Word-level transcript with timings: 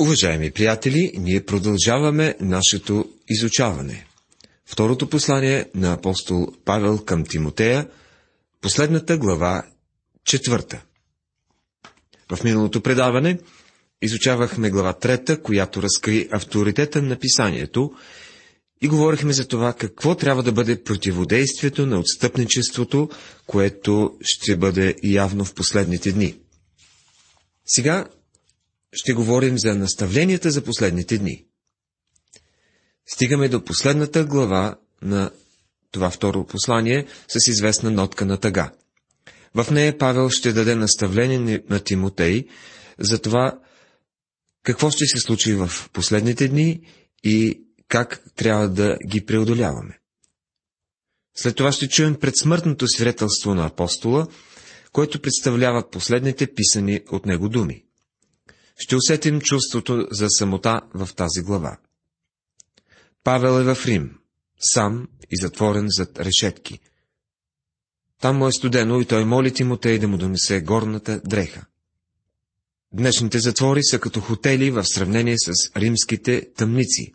Уважаеми 0.00 0.50
приятели, 0.50 1.12
ние 1.18 1.44
продължаваме 1.44 2.34
нашето 2.40 3.08
изучаване. 3.28 4.06
Второто 4.66 5.08
послание 5.10 5.70
на 5.74 5.92
апостол 5.92 6.46
Павел 6.64 6.98
към 6.98 7.24
Тимотея, 7.24 7.88
последната 8.60 9.18
глава, 9.18 9.62
четвърта. 10.24 10.82
В 12.32 12.44
миналото 12.44 12.80
предаване 12.80 13.38
изучавахме 14.02 14.70
глава 14.70 14.92
трета, 14.92 15.42
която 15.42 15.82
разкри 15.82 16.28
авторитета 16.32 17.02
на 17.02 17.18
писанието 17.18 17.92
и 18.80 18.88
говорихме 18.88 19.32
за 19.32 19.48
това 19.48 19.72
какво 19.72 20.14
трябва 20.14 20.42
да 20.42 20.52
бъде 20.52 20.82
противодействието 20.82 21.86
на 21.86 21.98
отстъпничеството, 21.98 23.10
което 23.46 24.18
ще 24.20 24.56
бъде 24.56 24.94
явно 25.02 25.44
в 25.44 25.54
последните 25.54 26.12
дни. 26.12 26.34
Сега 27.66 28.06
ще 28.96 29.12
говорим 29.12 29.58
за 29.58 29.74
наставленията 29.74 30.50
за 30.50 30.64
последните 30.64 31.18
дни. 31.18 31.44
Стигаме 33.06 33.48
до 33.48 33.64
последната 33.64 34.24
глава 34.24 34.76
на 35.02 35.30
това 35.90 36.10
второ 36.10 36.46
послание 36.46 37.06
с 37.28 37.50
известна 37.50 37.90
нотка 37.90 38.26
на 38.26 38.36
тъга. 38.40 38.72
В 39.54 39.70
нея 39.70 39.98
Павел 39.98 40.30
ще 40.30 40.52
даде 40.52 40.74
наставление 40.74 41.62
на 41.70 41.80
Тимотей 41.80 42.46
за 42.98 43.18
това 43.18 43.58
какво 44.62 44.90
ще 44.90 45.06
се 45.06 45.18
случи 45.18 45.54
в 45.54 45.70
последните 45.92 46.48
дни 46.48 46.80
и 47.24 47.60
как 47.88 48.22
трябва 48.36 48.68
да 48.68 48.98
ги 49.06 49.26
преодоляваме. 49.26 49.98
След 51.36 51.56
това 51.56 51.72
ще 51.72 51.88
чуем 51.88 52.14
предсмъртното 52.14 52.88
свидетелство 52.88 53.54
на 53.54 53.66
апостола, 53.66 54.26
което 54.92 55.22
представлява 55.22 55.90
последните 55.90 56.46
писани 56.54 57.00
от 57.10 57.26
него 57.26 57.48
думи 57.48 57.85
ще 58.76 58.96
усетим 58.96 59.40
чувството 59.40 60.06
за 60.10 60.28
самота 60.30 60.80
в 60.94 61.08
тази 61.16 61.42
глава. 61.42 61.78
Павел 63.24 63.60
е 63.60 63.74
в 63.74 63.86
Рим, 63.86 64.18
сам 64.60 65.08
и 65.30 65.36
затворен 65.36 65.86
зад 65.88 66.18
решетки. 66.18 66.80
Там 68.20 68.36
му 68.36 68.48
е 68.48 68.52
студено 68.52 69.00
и 69.00 69.04
той 69.04 69.24
моли 69.24 69.54
Тимотей 69.54 69.98
да 69.98 70.08
му 70.08 70.16
донесе 70.16 70.60
горната 70.60 71.20
дреха. 71.24 71.66
Днешните 72.92 73.38
затвори 73.38 73.80
са 73.82 73.98
като 73.98 74.20
хотели 74.20 74.70
в 74.70 74.84
сравнение 74.84 75.36
с 75.38 75.52
римските 75.76 76.52
тъмници. 76.56 77.12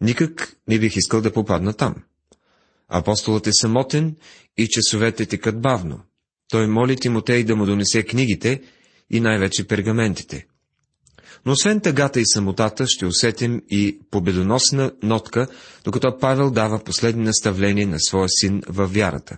Никак 0.00 0.56
не 0.68 0.78
бих 0.78 0.96
искал 0.96 1.20
да 1.20 1.32
попадна 1.32 1.72
там. 1.72 1.94
Апостолът 2.88 3.46
е 3.46 3.52
самотен 3.52 4.16
и 4.56 4.68
часовете 4.68 5.26
текат 5.26 5.60
бавно. 5.60 6.00
Той 6.48 6.66
моли 6.66 6.96
Тимотей 6.96 7.44
да 7.44 7.56
му 7.56 7.66
донесе 7.66 8.02
книгите 8.02 8.62
и 9.10 9.20
най-вече 9.20 9.66
пергаментите. 9.66 10.46
Но 11.46 11.52
освен 11.52 11.80
тъгата 11.80 12.20
и 12.20 12.26
самотата, 12.26 12.86
ще 12.86 13.06
усетим 13.06 13.62
и 13.70 13.98
победоносна 14.10 14.92
нотка, 15.02 15.46
докато 15.84 16.18
Павел 16.18 16.50
дава 16.50 16.84
последни 16.84 17.24
наставления 17.24 17.88
на 17.88 18.00
своя 18.00 18.28
син 18.28 18.62
във 18.68 18.94
вярата. 18.94 19.36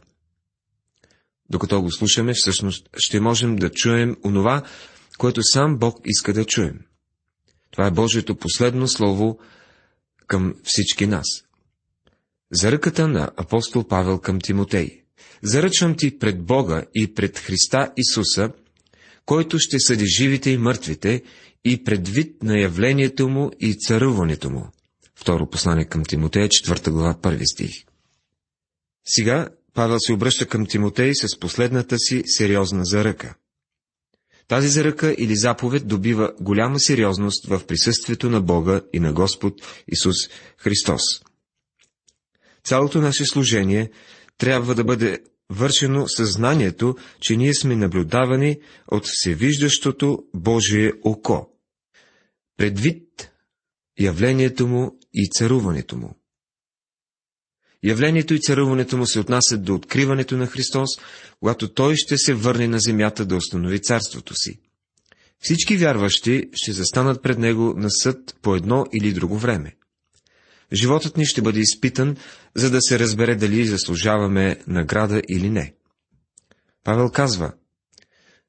Докато 1.50 1.82
го 1.82 1.92
слушаме, 1.92 2.32
всъщност 2.34 2.88
ще 2.96 3.20
можем 3.20 3.56
да 3.56 3.70
чуем 3.70 4.16
онова, 4.24 4.62
което 5.18 5.42
сам 5.42 5.78
Бог 5.78 5.96
иска 6.04 6.32
да 6.32 6.44
чуем. 6.44 6.80
Това 7.70 7.86
е 7.86 7.90
Божието 7.90 8.36
последно 8.36 8.88
слово 8.88 9.38
към 10.26 10.54
всички 10.64 11.06
нас. 11.06 11.26
За 12.52 12.72
ръката 12.72 13.08
на 13.08 13.30
апостол 13.36 13.84
Павел 13.88 14.18
към 14.18 14.40
Тимотей. 14.40 15.02
Заръчвам 15.42 15.96
ти 15.96 16.18
пред 16.18 16.44
Бога 16.44 16.84
и 16.94 17.14
пред 17.14 17.38
Христа 17.38 17.92
Исуса, 17.96 18.50
който 19.26 19.58
ще 19.58 19.80
съди 19.80 20.06
живите 20.06 20.50
и 20.50 20.58
мъртвите, 20.58 21.22
и 21.64 21.84
предвид 21.84 22.42
на 22.42 22.60
явлението 22.60 23.28
му 23.28 23.50
и 23.60 23.74
царуването 23.74 24.50
му. 24.50 24.70
Второ 25.14 25.50
послание 25.50 25.84
към 25.84 26.04
Тимотея, 26.04 26.48
4 26.48 26.90
глава, 26.90 27.20
първи 27.22 27.46
стих. 27.46 27.84
Сега 29.04 29.48
Павел 29.74 29.96
се 30.00 30.12
обръща 30.12 30.46
към 30.46 30.66
Тимотей 30.66 31.14
с 31.14 31.38
последната 31.38 31.98
си 31.98 32.22
сериозна 32.26 32.84
заръка. 32.84 33.34
Тази 34.48 34.68
заръка 34.68 35.14
или 35.18 35.36
заповед 35.36 35.86
добива 35.86 36.32
голяма 36.40 36.80
сериозност 36.80 37.46
в 37.46 37.66
присъствието 37.66 38.30
на 38.30 38.40
Бога 38.40 38.80
и 38.92 39.00
на 39.00 39.12
Господ 39.12 39.54
Исус 39.88 40.16
Христос. 40.58 41.02
Цялото 42.64 43.00
наше 43.00 43.24
служение 43.24 43.90
трябва 44.38 44.74
да 44.74 44.84
бъде 44.84 45.18
вършено 45.50 46.08
съзнанието, 46.08 46.96
че 47.20 47.36
ние 47.36 47.54
сме 47.54 47.76
наблюдавани 47.76 48.60
от 48.88 49.06
всевиждащото 49.06 50.24
Божие 50.34 50.92
око. 51.04 51.48
Предвид 52.56 53.30
явлението 54.00 54.66
му 54.66 54.98
и 55.14 55.28
царуването 55.30 55.96
му. 55.96 56.16
Явлението 57.84 58.34
и 58.34 58.40
царуването 58.40 58.96
му 58.96 59.06
се 59.06 59.20
отнасят 59.20 59.64
до 59.64 59.74
откриването 59.74 60.36
на 60.36 60.46
Христос, 60.46 60.88
когато 61.40 61.74
Той 61.74 61.94
ще 61.96 62.18
се 62.18 62.34
върне 62.34 62.68
на 62.68 62.78
земята 62.78 63.26
да 63.26 63.36
установи 63.36 63.82
царството 63.82 64.34
си. 64.34 64.60
Всички 65.38 65.76
вярващи 65.76 66.50
ще 66.52 66.72
застанат 66.72 67.22
пред 67.22 67.38
Него 67.38 67.74
на 67.76 67.90
съд 67.90 68.36
по 68.42 68.54
едно 68.54 68.86
или 68.92 69.12
друго 69.12 69.38
време. 69.38 69.76
Животът 70.72 71.16
ни 71.16 71.26
ще 71.26 71.42
бъде 71.42 71.60
изпитан, 71.60 72.16
за 72.54 72.70
да 72.70 72.78
се 72.80 72.98
разбере 72.98 73.34
дали 73.34 73.66
заслужаваме 73.66 74.58
награда 74.66 75.22
или 75.28 75.50
не. 75.50 75.74
Павел 76.84 77.10
казва, 77.10 77.52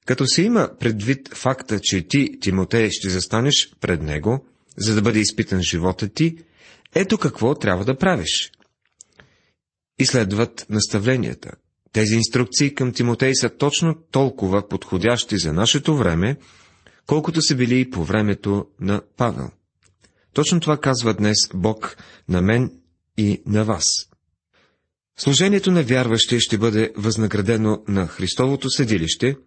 като 0.05 0.27
се 0.27 0.41
има 0.41 0.69
предвид 0.79 1.29
факта, 1.33 1.79
че 1.79 2.07
ти, 2.07 2.39
Тимотей, 2.39 2.89
ще 2.91 3.09
застанеш 3.09 3.71
пред 3.81 4.01
него, 4.01 4.45
за 4.77 4.95
да 4.95 5.01
бъде 5.01 5.19
изпитан 5.19 5.61
живота 5.61 6.09
ти, 6.09 6.37
ето 6.95 7.17
какво 7.17 7.55
трябва 7.55 7.85
да 7.85 7.97
правиш. 7.97 8.51
И 9.99 10.05
следват 10.05 10.65
наставленията. 10.69 11.51
Тези 11.91 12.15
инструкции 12.15 12.75
към 12.75 12.93
Тимотей 12.93 13.35
са 13.35 13.49
точно 13.49 13.95
толкова 14.11 14.67
подходящи 14.67 15.37
за 15.37 15.53
нашето 15.53 15.97
време, 15.97 16.37
колкото 17.05 17.41
са 17.41 17.55
били 17.55 17.79
и 17.79 17.89
по 17.89 18.03
времето 18.03 18.65
на 18.79 19.01
Павел. 19.17 19.49
Точно 20.33 20.59
това 20.59 20.77
казва 20.77 21.13
днес 21.13 21.37
Бог 21.53 21.97
на 22.29 22.41
мен 22.41 22.71
и 23.17 23.41
на 23.45 23.65
вас. 23.65 23.85
Служението 25.17 25.71
на 25.71 25.83
вярващия 25.83 26.39
ще 26.39 26.57
бъде 26.57 26.93
възнаградено 26.97 27.83
на 27.87 28.07
Христовото 28.07 28.69
съдилище, 28.69 29.37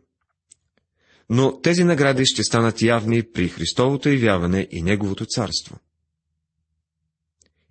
но 1.31 1.61
тези 1.61 1.85
награди 1.85 2.27
ще 2.27 2.43
станат 2.43 2.83
явни 2.83 3.23
при 3.33 3.49
Христовото 3.49 4.09
явяване 4.09 4.69
и 4.71 4.83
Неговото 4.83 5.27
царство. 5.27 5.79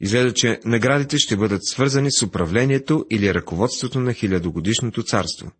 Изгледа, 0.01 0.33
че 0.33 0.59
наградите 0.65 1.17
ще 1.17 1.37
бъдат 1.37 1.65
свързани 1.65 2.11
с 2.11 2.21
управлението 2.21 3.05
или 3.11 3.33
ръководството 3.33 3.99
на 3.99 4.13
хилядогодишното 4.13 5.03
царство. 5.03 5.51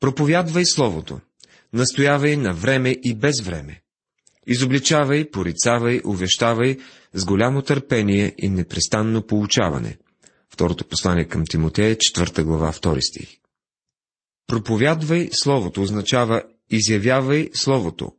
Проповядвай 0.00 0.64
Словото, 0.66 1.20
настоявай 1.72 2.36
на 2.36 2.54
време 2.54 2.96
и 3.02 3.14
без 3.14 3.40
време. 3.40 3.79
Изобличавай, 4.50 5.30
порицавай, 5.30 6.00
увещавай 6.04 6.78
с 7.14 7.24
голямо 7.24 7.62
търпение 7.62 8.34
и 8.38 8.48
непрестанно 8.48 9.26
получаване. 9.26 9.98
Второто 10.48 10.84
послание 10.84 11.28
към 11.28 11.44
Тимотея, 11.46 11.96
4 11.96 12.42
глава, 12.42 12.72
2 12.72 13.00
стих. 13.00 13.36
Проповядвай 14.46 15.28
Словото 15.32 15.82
означава 15.82 16.42
изявявай 16.70 17.50
Словото, 17.54 18.12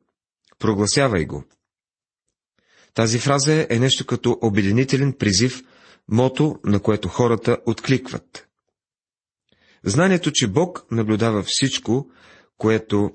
прогласявай 0.60 1.26
го. 1.26 1.44
Тази 2.94 3.20
фраза 3.20 3.68
е 3.70 3.80
нещо 3.80 4.06
като 4.06 4.38
обединителен 4.42 5.14
призив, 5.14 5.64
мото, 6.08 6.56
на 6.66 6.80
което 6.80 7.08
хората 7.08 7.58
откликват. 7.66 8.48
Знанието, 9.84 10.32
че 10.34 10.48
Бог 10.48 10.86
наблюдава 10.92 11.44
всичко, 11.48 12.12
което 12.58 13.12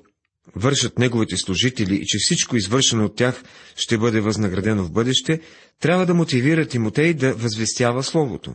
вършат 0.55 0.99
неговите 0.99 1.37
служители 1.37 1.95
и 1.95 2.07
че 2.07 2.19
всичко 2.21 2.57
извършено 2.57 3.05
от 3.05 3.17
тях 3.17 3.43
ще 3.77 3.99
бъде 3.99 4.21
възнаградено 4.21 4.85
в 4.85 4.93
бъдеще, 4.93 5.41
трябва 5.81 6.07
да 6.07 6.15
мотивира 6.15 6.67
Тимотей 6.67 7.15
да 7.15 7.35
възвестява 7.35 8.03
Словото. 8.03 8.55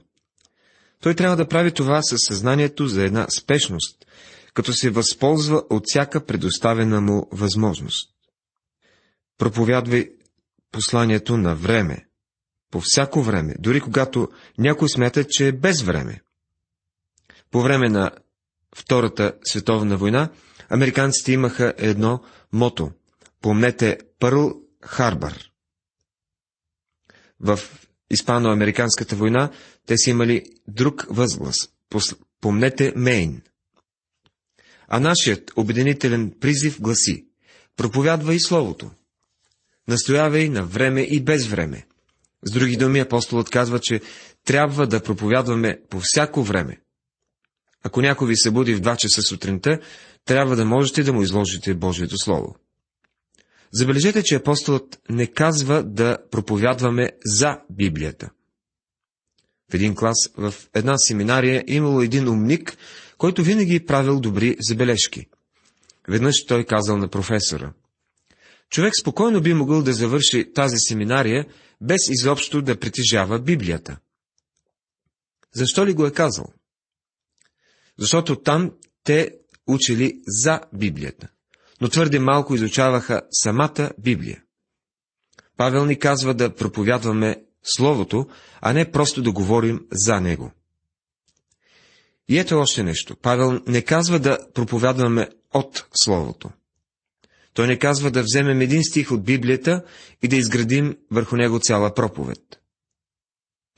Той 1.02 1.16
трябва 1.16 1.36
да 1.36 1.48
прави 1.48 1.72
това 1.72 2.02
със 2.02 2.20
съзнанието 2.28 2.88
за 2.88 3.04
една 3.04 3.28
спешност, 3.30 4.06
като 4.54 4.74
се 4.74 4.90
възползва 4.90 5.64
от 5.70 5.84
всяка 5.86 6.26
предоставена 6.26 7.02
му 7.02 7.28
възможност. 7.32 8.10
Проповядвай 9.38 10.10
посланието 10.72 11.38
на 11.38 11.56
време, 11.56 12.06
по 12.72 12.82
всяко 12.82 13.22
време, 13.22 13.56
дори 13.60 13.82
когато 13.82 14.30
някой 14.58 14.90
смята, 14.90 15.26
че 15.30 15.48
е 15.48 15.52
без 15.52 15.82
време. 15.82 16.22
По 17.52 17.62
време 17.62 17.90
на 17.90 18.12
Втората 18.76 19.34
световна 19.44 19.98
война, 19.98 20.30
американците 20.72 21.32
имаха 21.32 21.74
едно 21.78 22.22
мото. 22.52 22.92
Помнете 23.42 24.00
Пърл 24.20 24.52
Харбър. 24.82 25.52
В 27.40 27.60
Испано-американската 28.14 29.16
война 29.16 29.52
те 29.86 29.98
си 29.98 30.10
имали 30.10 30.44
друг 30.68 31.06
възглас. 31.10 31.56
Помнете 32.42 32.94
Мейн. 32.96 33.42
А 34.88 35.00
нашият 35.00 35.52
обединителен 35.56 36.34
призив 36.40 36.82
гласи 36.82 37.26
Проповядва 37.78 38.34
и 38.36 38.40
Словото. 38.40 38.92
Настоявай 39.88 40.50
на 40.50 40.64
време 40.64 41.02
и 41.02 41.24
без 41.24 41.48
време. 41.48 41.86
С 42.44 42.52
други 42.52 42.78
думи, 42.78 43.00
апостолът 43.00 43.50
казва, 43.50 43.80
че 43.80 44.02
трябва 44.46 44.88
да 44.88 45.04
проповядваме 45.04 45.80
по 45.90 46.00
всяко 46.00 46.44
време. 46.44 46.80
Ако 47.84 48.02
някой 48.02 48.28
ви 48.28 48.38
събуди 48.38 48.76
в 48.76 48.82
2 48.82 48.98
часа 48.98 49.22
сутринта, 49.22 49.80
трябва 50.26 50.56
да 50.56 50.66
можете 50.66 51.04
да 51.04 51.14
му 51.14 51.22
изложите 51.22 51.74
Божието 51.74 52.18
Слово. 52.18 52.56
Забележете, 53.74 54.24
че 54.24 54.36
апостолът 54.36 55.02
не 55.10 55.28
казва 55.28 55.84
да 55.84 56.18
проповядваме 56.32 57.12
за 57.26 57.60
Библията. 57.70 58.30
В 59.72 59.74
един 59.74 59.96
клас, 59.96 60.30
в 60.38 60.54
една 60.74 60.98
семинария, 60.98 61.64
имало 61.68 62.02
един 62.02 62.30
умник, 62.30 62.78
който 63.18 63.44
винаги 63.44 63.76
е 63.76 63.86
правил 63.86 64.20
добри 64.20 64.58
забележки. 64.60 65.26
Веднъж 66.08 66.46
той 66.46 66.66
казал 66.66 66.98
на 66.98 67.08
професора. 67.08 67.74
Човек 68.70 68.94
спокойно 69.02 69.42
би 69.42 69.54
могъл 69.54 69.84
да 69.84 69.94
завърши 69.94 70.54
тази 70.54 70.76
семинария, 70.80 71.46
без 71.82 72.10
изобщо 72.10 72.62
да 72.62 72.80
притежава 72.80 73.40
Библията. 73.40 73.98
Защо 75.54 75.86
ли 75.86 75.94
го 75.94 76.06
е 76.06 76.12
казал? 76.12 76.46
Защото 77.98 78.36
там 78.36 78.72
те 79.04 79.32
учили 79.68 80.22
за 80.28 80.62
Библията, 80.74 81.28
но 81.82 81.90
твърде 81.90 82.20
малко 82.20 82.56
изучаваха 82.56 83.22
самата 83.32 83.92
Библия. 84.00 84.44
Павел 85.58 85.86
ни 85.86 86.00
казва 86.00 86.34
да 86.34 86.56
проповядваме 86.56 87.44
Словото, 87.64 88.28
а 88.62 88.74
не 88.74 88.92
просто 88.92 89.22
да 89.22 89.32
говорим 89.32 89.86
за 89.92 90.22
Него. 90.22 90.52
И 92.30 92.40
ето 92.40 92.60
още 92.60 92.84
нещо. 92.84 93.16
Павел 93.16 93.62
не 93.68 93.82
казва 93.82 94.20
да 94.20 94.38
проповядваме 94.54 95.30
от 95.54 95.86
Словото. 96.04 96.50
Той 97.54 97.68
не 97.68 97.80
казва 97.80 98.12
да 98.12 98.24
вземем 98.24 98.62
един 98.62 98.84
стих 98.84 99.12
от 99.12 99.24
Библията 99.24 99.84
и 100.24 100.28
да 100.28 100.36
изградим 100.36 100.98
върху 101.12 101.36
него 101.36 101.60
цяла 101.60 101.94
проповед. 101.94 102.40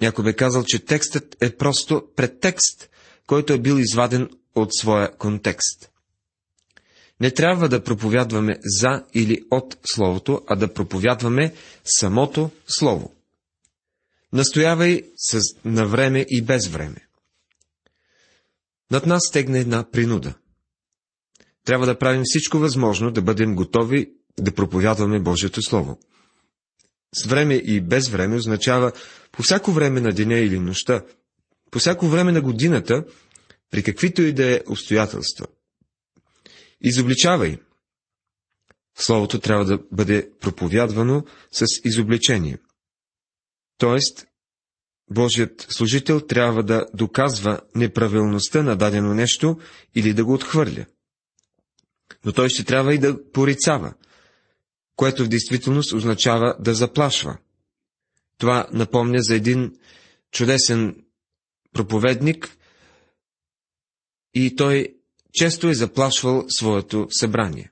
Някой 0.01 0.23
бе 0.23 0.33
казал, 0.33 0.63
че 0.63 0.85
текстът 0.85 1.37
е 1.41 1.55
просто 1.55 2.03
предтекст, 2.15 2.89
който 3.27 3.53
е 3.53 3.59
бил 3.59 3.75
изваден 3.75 4.29
от 4.55 4.75
своя 4.75 5.17
контекст. 5.17 5.89
Не 7.19 7.31
трябва 7.31 7.69
да 7.69 7.83
проповядваме 7.83 8.59
за 8.63 9.03
или 9.13 9.43
от 9.51 9.77
Словото, 9.85 10.41
а 10.47 10.55
да 10.55 10.73
проповядваме 10.73 11.53
самото 11.99 12.51
Слово. 12.67 13.13
Настоявай 14.33 15.03
с 15.17 15.39
на 15.65 15.85
време 15.85 16.25
и 16.29 16.41
без 16.41 16.67
време. 16.67 17.07
Над 18.91 19.05
нас 19.05 19.21
стегне 19.27 19.59
една 19.59 19.91
принуда. 19.91 20.33
Трябва 21.65 21.85
да 21.85 21.99
правим 21.99 22.21
всичко 22.25 22.57
възможно 22.57 23.11
да 23.11 23.21
бъдем 23.21 23.55
готови 23.55 24.11
да 24.39 24.51
проповядваме 24.51 25.19
Божието 25.19 25.61
Слово. 25.61 25.99
С 27.15 27.25
време 27.25 27.55
и 27.55 27.81
без 27.81 28.09
време 28.09 28.35
означава 28.35 28.91
по 29.31 29.43
всяко 29.43 29.71
време 29.71 30.01
на 30.01 30.13
деня 30.13 30.37
или 30.37 30.59
нощта, 30.59 31.03
по 31.71 31.79
всяко 31.79 32.07
време 32.07 32.31
на 32.31 32.41
годината, 32.41 33.05
при 33.73 33.83
каквито 33.83 34.21
и 34.21 34.33
да 34.33 34.55
е 34.55 34.61
обстоятелства. 34.69 35.47
Изобличавай. 36.81 37.57
Словото 38.97 39.39
трябва 39.39 39.65
да 39.65 39.79
бъде 39.91 40.31
проповядвано 40.41 41.25
с 41.51 41.65
изобличение. 41.85 42.57
Тоест, 43.77 44.27
Божият 45.11 45.67
служител 45.69 46.19
трябва 46.21 46.63
да 46.63 46.85
доказва 46.93 47.61
неправилността 47.75 48.63
на 48.63 48.75
дадено 48.75 49.13
нещо 49.13 49.59
или 49.95 50.13
да 50.13 50.25
го 50.25 50.33
отхвърля. 50.33 50.85
Но 52.25 52.31
той 52.31 52.49
ще 52.49 52.63
трябва 52.63 52.93
и 52.93 52.99
да 52.99 53.31
порицава, 53.31 53.93
което 54.95 55.25
в 55.25 55.29
действителност 55.29 55.93
означава 55.93 56.55
да 56.59 56.73
заплашва. 56.73 57.37
Това 58.37 58.67
напомня 58.73 59.21
за 59.21 59.35
един 59.35 59.77
чудесен 60.31 61.05
проповедник 61.73 62.57
и 64.33 64.55
той 64.55 64.95
често 65.33 65.69
е 65.69 65.73
заплашвал 65.73 66.45
своето 66.49 67.07
събрание. 67.09 67.71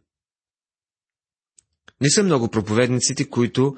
Не 2.02 2.10
са 2.10 2.24
много 2.24 2.48
проповедниците, 2.48 3.30
които 3.30 3.78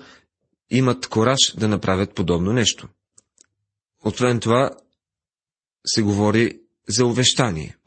имат 0.70 1.08
кораж 1.08 1.40
да 1.58 1.68
направят 1.68 2.16
подобно 2.16 2.54
нещо. 2.54 2.88
Освен 4.06 4.40
това, 4.40 4.72
се 5.86 6.02
говори 6.02 6.60
за 6.90 7.06
увещание. 7.06 7.78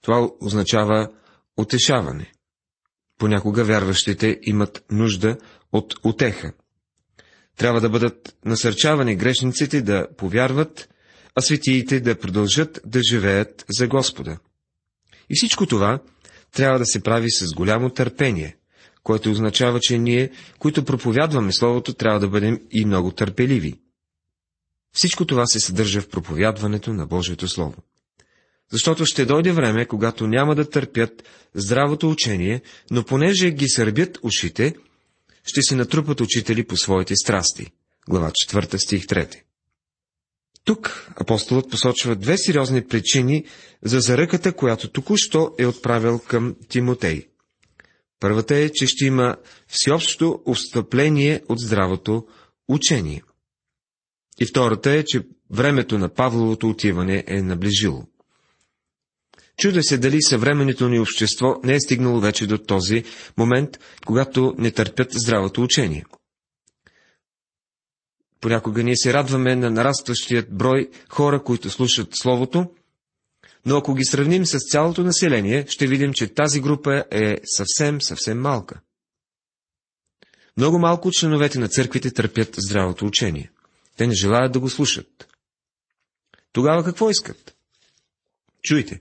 Това 0.00 0.30
означава 0.40 1.12
утешаване. 1.56 2.32
Понякога 3.18 3.64
вярващите 3.64 4.38
имат 4.42 4.84
нужда 4.90 5.38
от 5.72 5.94
утеха. 6.04 6.52
Трябва 7.56 7.80
да 7.80 7.90
бъдат 7.90 8.36
насърчавани 8.44 9.16
грешниците 9.16 9.82
да 9.82 10.08
повярват, 10.16 10.88
а 11.38 11.40
светиите 11.40 12.00
да 12.00 12.18
продължат 12.18 12.80
да 12.86 13.00
живеят 13.02 13.64
за 13.68 13.88
Господа. 13.88 14.38
И 15.30 15.34
всичко 15.36 15.66
това 15.66 15.98
трябва 16.52 16.78
да 16.78 16.86
се 16.86 17.02
прави 17.02 17.30
с 17.30 17.54
голямо 17.54 17.90
търпение, 17.90 18.56
което 19.02 19.30
означава, 19.30 19.80
че 19.80 19.98
ние, 19.98 20.30
които 20.58 20.84
проповядваме 20.84 21.52
Словото, 21.52 21.94
трябва 21.94 22.20
да 22.20 22.28
бъдем 22.28 22.60
и 22.70 22.84
много 22.84 23.10
търпеливи. 23.10 23.74
Всичко 24.92 25.24
това 25.24 25.46
се 25.46 25.60
съдържа 25.60 26.00
в 26.00 26.08
проповядването 26.08 26.92
на 26.92 27.06
Божието 27.06 27.48
Слово. 27.48 27.76
Защото 28.72 29.06
ще 29.06 29.24
дойде 29.24 29.52
време, 29.52 29.86
когато 29.86 30.26
няма 30.26 30.54
да 30.54 30.70
търпят 30.70 31.22
здравото 31.54 32.10
учение, 32.10 32.62
но 32.90 33.04
понеже 33.04 33.50
ги 33.50 33.68
сърбят 33.68 34.18
ушите, 34.22 34.74
ще 35.46 35.62
си 35.62 35.74
натрупат 35.74 36.20
учители 36.20 36.66
по 36.66 36.76
своите 36.76 37.14
страсти. 37.16 37.66
Глава 38.08 38.30
4, 38.30 38.76
стих 38.76 39.06
3. 39.06 39.47
Тук 40.68 41.12
апостолът 41.16 41.70
посочва 41.70 42.16
две 42.16 42.38
сериозни 42.38 42.84
причини 42.84 43.44
за 43.82 44.00
заръката, 44.00 44.52
която 44.52 44.88
току-що 44.90 45.54
е 45.58 45.66
отправил 45.66 46.18
към 46.18 46.56
Тимотей. 46.68 47.26
Първата 48.20 48.56
е, 48.56 48.70
че 48.70 48.86
ще 48.86 49.04
има 49.04 49.36
всеобщо 49.68 50.42
отстъпление 50.44 51.42
от 51.48 51.58
здравото 51.58 52.26
учение. 52.68 53.22
И 54.40 54.46
втората 54.46 54.90
е, 54.90 55.04
че 55.04 55.22
времето 55.50 55.98
на 55.98 56.08
Павловото 56.08 56.68
отиване 56.68 57.24
е 57.26 57.42
наближило. 57.42 58.04
Чуда 59.58 59.82
се 59.82 59.98
дали 59.98 60.22
съвременното 60.22 60.88
ни 60.88 61.00
общество 61.00 61.54
не 61.64 61.74
е 61.74 61.80
стигнало 61.80 62.20
вече 62.20 62.46
до 62.46 62.58
този 62.58 63.04
момент, 63.36 63.78
когато 64.06 64.54
не 64.58 64.70
търпят 64.70 65.08
здравото 65.12 65.62
учение. 65.62 66.04
Понякога 68.40 68.82
ние 68.82 68.96
се 68.96 69.12
радваме 69.12 69.56
на 69.56 69.70
нарастващият 69.70 70.56
брой 70.56 70.90
хора, 71.08 71.42
които 71.42 71.70
слушат 71.70 72.08
Словото, 72.12 72.70
но 73.66 73.76
ако 73.76 73.94
ги 73.94 74.04
сравним 74.04 74.46
с 74.46 74.58
цялото 74.70 75.02
население, 75.02 75.66
ще 75.68 75.86
видим, 75.86 76.12
че 76.12 76.34
тази 76.34 76.60
група 76.60 77.04
е 77.10 77.38
съвсем, 77.44 78.02
съвсем 78.02 78.40
малка. 78.40 78.80
Много 80.56 80.78
малко 80.78 81.10
членовете 81.10 81.58
на 81.58 81.68
църквите 81.68 82.10
търпят 82.10 82.54
здравото 82.58 83.06
учение. 83.06 83.50
Те 83.96 84.06
не 84.06 84.14
желаят 84.14 84.52
да 84.52 84.60
го 84.60 84.70
слушат. 84.70 85.28
Тогава 86.52 86.84
какво 86.84 87.10
искат? 87.10 87.54
Чуйте, 88.62 89.00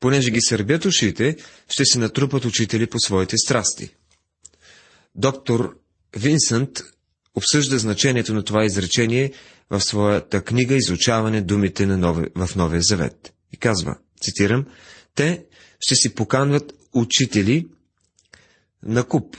понеже 0.00 0.30
ги 0.30 0.40
сърбят 0.40 0.84
ушите, 0.84 1.36
ще 1.68 1.84
се 1.84 1.98
натрупат 1.98 2.44
учители 2.44 2.86
по 2.86 2.98
своите 2.98 3.36
страсти. 3.36 3.90
Доктор 5.14 5.78
Винсент 6.16 6.82
обсъжда 7.36 7.78
значението 7.78 8.34
на 8.34 8.42
това 8.42 8.64
изречение 8.64 9.32
в 9.70 9.80
своята 9.80 10.42
книга 10.44 10.74
Изучаване 10.74 11.40
думите 11.40 11.86
на 11.86 11.98
нови, 11.98 12.26
в 12.34 12.56
Новия 12.56 12.82
Завет. 12.82 13.34
И 13.52 13.56
казва, 13.56 13.96
цитирам, 14.20 14.66
те 15.14 15.44
ще 15.80 15.94
си 15.94 16.14
поканват 16.14 16.72
учители 16.94 17.68
на 18.82 19.04
куп. 19.04 19.36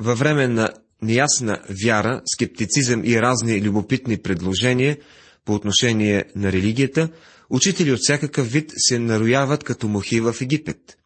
Във 0.00 0.18
време 0.18 0.48
на 0.48 0.72
неясна 1.02 1.62
вяра, 1.84 2.22
скептицизъм 2.34 3.04
и 3.04 3.20
разни 3.20 3.62
любопитни 3.62 4.18
предложения 4.18 4.98
по 5.44 5.54
отношение 5.54 6.24
на 6.36 6.52
религията, 6.52 7.08
учители 7.50 7.92
от 7.92 7.98
всякакъв 8.02 8.52
вид 8.52 8.72
се 8.76 8.98
нарояват 8.98 9.64
като 9.64 9.88
мухи 9.88 10.20
в 10.20 10.34
Египет. 10.40 10.98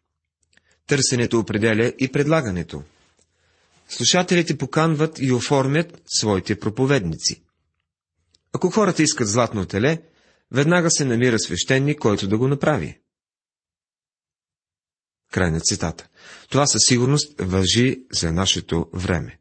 Търсенето 0.87 1.39
определя 1.39 1.93
и 1.99 2.07
предлагането. 2.07 2.83
Слушателите 3.87 4.57
поканват 4.57 5.19
и 5.19 5.31
оформят 5.31 6.01
своите 6.05 6.59
проповедници. 6.59 7.43
Ако 8.53 8.69
хората 8.69 9.03
искат 9.03 9.27
златно 9.27 9.65
теле, 9.65 10.01
веднага 10.51 10.91
се 10.91 11.05
намира 11.05 11.39
свещеник, 11.39 11.99
който 11.99 12.27
да 12.27 12.37
го 12.37 12.47
направи. 12.47 12.99
Край 15.31 15.51
на 15.51 15.59
цитата. 15.59 16.07
Това 16.49 16.67
със 16.67 16.81
сигурност 16.87 17.41
въжи 17.41 18.03
за 18.11 18.33
нашето 18.33 18.89
време. 18.93 19.39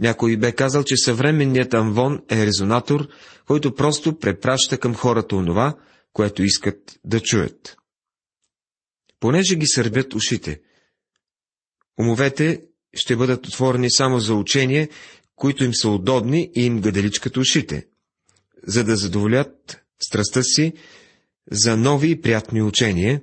Някой 0.00 0.36
бе 0.36 0.52
казал, 0.52 0.84
че 0.84 0.96
съвременният 0.96 1.74
амвон 1.74 2.22
е 2.30 2.46
резонатор, 2.46 3.08
който 3.46 3.74
просто 3.74 4.18
препраща 4.18 4.78
към 4.78 4.94
хората 4.94 5.36
онова, 5.36 5.74
което 6.12 6.42
искат 6.42 6.98
да 7.04 7.20
чуят. 7.20 7.76
Понеже 9.20 9.56
ги 9.56 9.66
сърбят 9.66 10.14
ушите, 10.14 10.60
умовете 12.00 12.62
ще 12.94 13.16
бъдат 13.16 13.46
отворени 13.46 13.90
само 13.90 14.20
за 14.20 14.34
учение, 14.34 14.88
които 15.36 15.64
им 15.64 15.74
са 15.74 15.88
удобни 15.88 16.50
и 16.54 16.66
им 16.66 16.80
гаделичкат 16.80 17.36
ушите, 17.36 17.86
за 18.66 18.84
да 18.84 18.96
задоволят 18.96 19.80
страстта 20.02 20.42
си 20.42 20.72
за 21.50 21.76
нови 21.76 22.10
и 22.10 22.20
приятни 22.20 22.62
учения, 22.62 23.22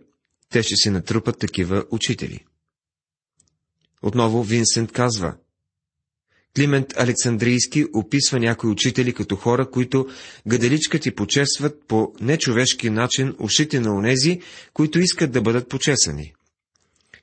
те 0.49 0.63
ще 0.63 0.75
си 0.75 0.89
натрупат 0.89 1.39
такива 1.39 1.85
учители. 1.91 2.45
Отново 4.01 4.43
Винсент 4.43 4.91
казва, 4.91 5.35
Климент 6.55 6.93
Александрийски 6.97 7.85
описва 7.93 8.39
някои 8.39 8.69
учители 8.69 9.13
като 9.13 9.35
хора, 9.35 9.69
които 9.69 10.07
гаделичкат 10.47 11.05
и 11.05 11.15
почесват 11.15 11.87
по 11.87 12.13
нечовешки 12.21 12.89
начин 12.89 13.35
ушите 13.39 13.79
на 13.79 13.95
онези, 13.95 14.41
които 14.73 14.99
искат 14.99 15.31
да 15.31 15.41
бъдат 15.41 15.69
почесани. 15.69 16.33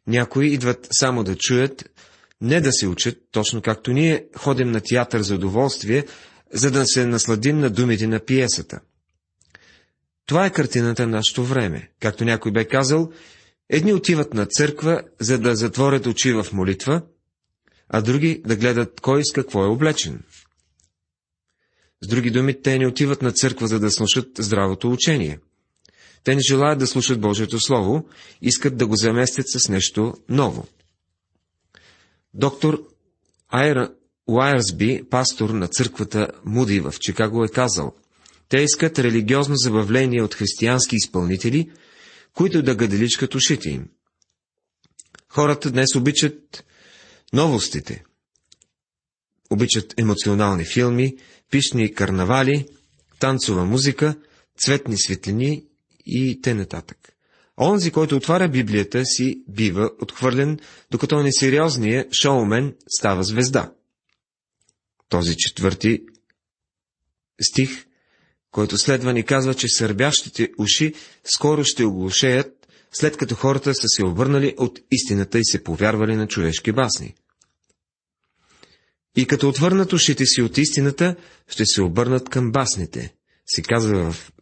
Някои 0.06 0.46
идват 0.46 0.88
само 0.90 1.24
да 1.24 1.36
чуят, 1.36 1.90
не 2.40 2.60
да 2.60 2.72
се 2.72 2.86
учат, 2.86 3.18
точно 3.30 3.62
както 3.62 3.92
ние 3.92 4.26
ходим 4.36 4.70
на 4.70 4.80
театър 4.80 5.22
за 5.22 5.34
удоволствие, 5.34 6.04
за 6.52 6.70
да 6.70 6.86
се 6.86 7.06
насладим 7.06 7.58
на 7.58 7.70
думите 7.70 8.06
на 8.06 8.20
пиесата. 8.20 8.80
Това 10.26 10.46
е 10.46 10.52
картината 10.52 11.06
на 11.06 11.16
нашето 11.16 11.44
време. 11.44 11.90
Както 12.00 12.24
някой 12.24 12.52
бе 12.52 12.64
казал, 12.64 13.12
едни 13.68 13.92
отиват 13.92 14.34
на 14.34 14.46
църква, 14.46 15.02
за 15.20 15.38
да 15.38 15.56
затворят 15.56 16.06
очи 16.06 16.32
в 16.32 16.46
молитва, 16.52 17.02
а 17.88 18.02
други 18.02 18.42
да 18.46 18.56
гледат 18.56 19.00
кой 19.00 19.24
с 19.24 19.32
какво 19.32 19.64
е 19.64 19.68
облечен. 19.68 20.22
С 22.02 22.08
други 22.08 22.30
думи, 22.30 22.62
те 22.62 22.78
не 22.78 22.86
отиват 22.86 23.22
на 23.22 23.32
църква, 23.32 23.68
за 23.68 23.80
да 23.80 23.90
слушат 23.90 24.28
здравото 24.38 24.90
учение. 24.90 25.38
Те 26.24 26.34
не 26.34 26.40
желаят 26.40 26.78
да 26.78 26.86
слушат 26.86 27.20
Божието 27.20 27.60
Слово, 27.60 28.08
искат 28.42 28.76
да 28.76 28.86
го 28.86 28.96
заместят 28.96 29.46
с 29.48 29.68
нещо 29.68 30.14
ново. 30.28 30.66
Доктор 32.36 32.82
Айра 33.48 33.94
Уайерсби, 34.26 35.02
пастор 35.10 35.50
на 35.50 35.68
църквата 35.68 36.28
Муди 36.44 36.80
в 36.80 36.94
Чикаго, 37.00 37.44
е 37.44 37.48
казал, 37.48 37.94
те 38.48 38.58
искат 38.58 38.98
религиозно 38.98 39.56
забавление 39.56 40.22
от 40.22 40.34
християнски 40.34 40.96
изпълнители, 40.96 41.70
които 42.34 42.62
да 42.62 42.74
гаделичкат 42.74 43.34
ушите 43.34 43.70
им. 43.70 43.88
Хората 45.28 45.70
днес 45.70 45.94
обичат 45.96 46.64
новостите. 47.32 48.04
Обичат 49.50 49.94
емоционални 50.00 50.64
филми, 50.64 51.16
пишни 51.50 51.94
карнавали, 51.94 52.68
танцова 53.18 53.64
музика, 53.64 54.16
цветни 54.58 54.98
светлини 54.98 55.64
и 56.06 56.40
т.н. 56.40 56.66
Онзи, 57.60 57.90
който 57.90 58.16
отваря 58.16 58.48
Библията 58.48 59.04
си, 59.04 59.42
бива 59.48 59.90
отхвърлен, 60.02 60.58
докато 60.90 61.22
несериозният 61.22 62.14
шоумен 62.14 62.74
става 62.88 63.22
звезда. 63.22 63.72
Този 65.08 65.36
четвърти 65.36 66.02
стих, 67.40 67.86
който 68.50 68.78
следва 68.78 69.12
ни 69.12 69.24
казва, 69.24 69.54
че 69.54 69.68
сърбящите 69.68 70.50
уши 70.58 70.94
скоро 71.24 71.64
ще 71.64 71.84
оглушеят, 71.84 72.66
след 72.92 73.16
като 73.16 73.34
хората 73.34 73.74
са 73.74 73.88
се 73.88 74.04
обърнали 74.04 74.54
от 74.58 74.80
истината 74.92 75.38
и 75.38 75.44
се 75.44 75.64
повярвали 75.64 76.16
на 76.16 76.28
човешки 76.28 76.72
басни. 76.72 77.14
И 79.16 79.26
като 79.26 79.48
отвърнат 79.48 79.92
ушите 79.92 80.26
си 80.26 80.42
от 80.42 80.58
истината, 80.58 81.16
ще 81.48 81.66
се 81.66 81.82
обърнат 81.82 82.28
към 82.28 82.52
басните, 82.52 83.14
се 83.46 83.62
казва 83.62 84.12
в 84.12 84.32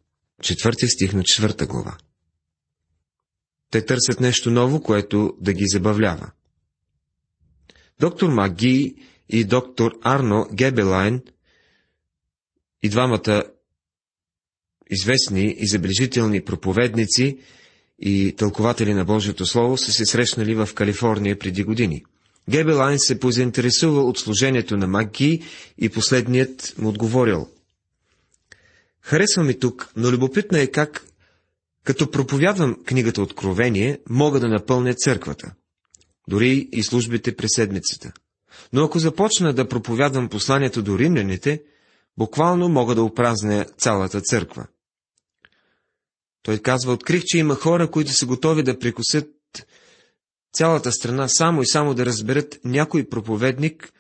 четвъртия 0.42 0.88
стих 0.88 1.12
на 1.12 1.22
четвърта 1.24 1.66
глава. 1.66 1.96
Те 3.74 3.86
търсят 3.86 4.20
нещо 4.20 4.50
ново, 4.50 4.82
което 4.82 5.36
да 5.40 5.52
ги 5.52 5.64
забавлява. 5.66 6.30
Доктор 8.00 8.28
Маги 8.28 8.94
и 9.28 9.44
доктор 9.44 9.92
Арно 10.02 10.46
Гебелайн, 10.52 11.22
и 12.82 12.88
двамата 12.88 13.42
известни 14.90 15.56
и 15.58 15.66
забележителни 15.66 16.44
проповедници 16.44 17.38
и 17.98 18.34
тълкователи 18.36 18.94
на 18.94 19.04
Божието 19.04 19.46
Слово, 19.46 19.76
са 19.76 19.92
се 19.92 20.04
срещнали 20.04 20.54
в 20.54 20.68
Калифорния 20.74 21.38
преди 21.38 21.64
години. 21.64 22.04
Гебелайн 22.48 22.98
се 22.98 23.20
позаинтересува 23.20 24.02
от 24.02 24.18
служението 24.18 24.76
на 24.76 24.86
Маги 24.86 25.42
и 25.78 25.88
последният 25.88 26.74
му 26.78 26.88
отговорил. 26.88 27.48
Харесва 29.00 29.44
ми 29.44 29.58
тук, 29.58 29.92
но 29.96 30.12
любопитно 30.12 30.58
е 30.58 30.66
как 30.66 31.06
като 31.84 32.10
проповядвам 32.10 32.76
книгата 32.84 33.22
Откровение, 33.22 33.98
мога 34.08 34.40
да 34.40 34.48
напълня 34.48 34.94
църквата, 34.94 35.54
дори 36.28 36.68
и 36.72 36.82
службите 36.82 37.36
през 37.36 37.50
седмицата. 37.54 38.12
Но 38.72 38.84
ако 38.84 38.98
започна 38.98 39.52
да 39.52 39.68
проповядвам 39.68 40.28
посланието 40.28 40.82
до 40.82 40.98
римляните, 40.98 41.62
буквално 42.18 42.68
мога 42.68 42.94
да 42.94 43.02
опразня 43.02 43.66
цялата 43.78 44.20
църква. 44.20 44.66
Той 46.42 46.58
казва, 46.58 46.92
открих, 46.92 47.22
че 47.24 47.38
има 47.38 47.54
хора, 47.54 47.90
които 47.90 48.12
са 48.12 48.26
готови 48.26 48.62
да 48.62 48.78
прекусят 48.78 49.28
цялата 50.52 50.92
страна 50.92 51.28
само 51.28 51.62
и 51.62 51.66
само 51.66 51.94
да 51.94 52.06
разберат 52.06 52.60
някой 52.64 53.08
проповедник, 53.08 53.92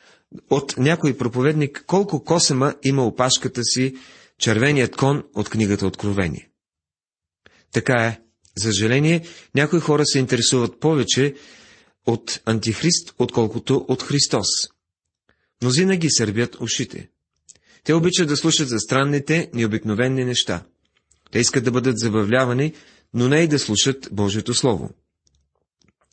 от 0.50 0.74
някой 0.78 1.16
проповедник 1.16 1.84
колко 1.86 2.24
косема 2.24 2.74
има 2.82 3.06
опашката 3.06 3.64
си 3.64 3.96
червеният 4.38 4.96
кон 4.96 5.22
от 5.34 5.48
книгата 5.48 5.86
Откровение. 5.86 6.50
Така 7.74 8.06
е. 8.06 8.20
За 8.56 8.72
съжаление, 8.72 9.26
някои 9.54 9.80
хора 9.80 10.02
се 10.06 10.18
интересуват 10.18 10.80
повече 10.80 11.34
от 12.06 12.40
Антихрист, 12.44 13.14
отколкото 13.18 13.86
от 13.88 14.02
Христос. 14.02 14.46
Мнозина 15.62 15.96
ги 15.96 16.10
сърбят 16.10 16.56
ушите. 16.60 17.08
Те 17.84 17.94
обичат 17.94 18.28
да 18.28 18.36
слушат 18.36 18.68
за 18.68 18.78
странните, 18.78 19.50
необикновени 19.54 20.24
неща. 20.24 20.64
Те 21.30 21.38
искат 21.38 21.64
да 21.64 21.70
бъдат 21.70 21.98
забавлявани, 21.98 22.74
но 23.14 23.28
не 23.28 23.40
и 23.40 23.48
да 23.48 23.58
слушат 23.58 24.08
Божието 24.12 24.54
Слово. 24.54 24.90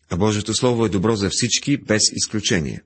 А 0.09 0.17
Божието 0.17 0.53
Слово 0.53 0.85
е 0.85 0.89
добро 0.89 1.15
за 1.15 1.29
всички, 1.29 1.77
без 1.77 2.01
изключение. 2.11 2.81